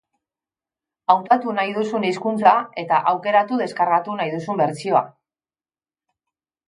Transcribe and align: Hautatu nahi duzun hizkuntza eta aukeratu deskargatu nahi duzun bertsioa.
Hautatu 1.13 1.53
nahi 1.59 1.75
duzun 1.75 2.07
hizkuntza 2.09 2.53
eta 2.85 3.01
aukeratu 3.13 3.61
deskargatu 3.63 4.19
nahi 4.23 4.35
duzun 4.37 4.61
bertsioa. 4.63 5.07